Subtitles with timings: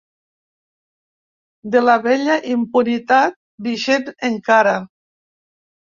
[1.77, 3.39] De la vella impunitat,
[3.71, 4.79] vigent encara.